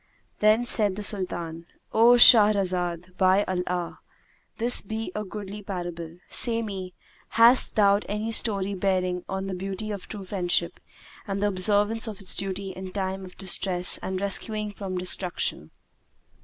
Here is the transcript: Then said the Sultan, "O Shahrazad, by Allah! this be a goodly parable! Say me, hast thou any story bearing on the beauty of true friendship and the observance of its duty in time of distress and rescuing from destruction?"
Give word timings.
Then 0.39 0.65
said 0.65 0.95
the 0.95 1.03
Sultan, 1.03 1.67
"O 1.93 2.13
Shahrazad, 2.13 3.15
by 3.17 3.43
Allah! 3.43 3.99
this 4.57 4.81
be 4.81 5.11
a 5.13 5.23
goodly 5.23 5.61
parable! 5.61 6.17
Say 6.27 6.63
me, 6.63 6.95
hast 7.37 7.75
thou 7.75 7.97
any 8.09 8.31
story 8.31 8.73
bearing 8.73 9.23
on 9.29 9.45
the 9.45 9.53
beauty 9.53 9.91
of 9.91 10.07
true 10.07 10.23
friendship 10.23 10.79
and 11.27 11.39
the 11.39 11.49
observance 11.49 12.07
of 12.07 12.19
its 12.19 12.33
duty 12.35 12.71
in 12.71 12.91
time 12.91 13.23
of 13.23 13.37
distress 13.37 13.99
and 13.99 14.19
rescuing 14.19 14.71
from 14.71 14.97
destruction?" 14.97 15.69